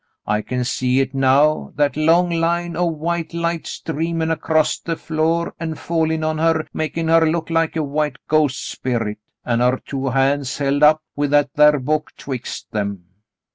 I 0.25 0.41
can 0.41 0.63
see 0.63 0.97
hit 0.97 1.13
now, 1.13 1.73
that 1.75 1.95
long 1.95 2.31
line 2.31 2.75
o' 2.75 2.85
white 2.85 3.35
light 3.35 3.67
streamin' 3.67 4.31
acrost 4.31 4.85
the 4.85 4.95
floor 4.95 5.53
an' 5.59 5.75
fallin' 5.75 6.23
on 6.23 6.39
her, 6.39 6.65
makin' 6.73 7.07
her 7.07 7.23
look 7.29 7.51
like 7.51 7.75
a 7.75 7.83
white 7.83 8.17
ghost 8.27 8.67
spirit, 8.67 9.19
an' 9.45 9.59
her 9.59 9.77
two 9.85 10.07
hands 10.09 10.57
held 10.57 10.81
up 10.81 11.03
with 11.15 11.29
that 11.29 11.53
thar 11.53 11.77
book 11.77 12.13
'twixt 12.17 12.75
'em. 12.75 13.05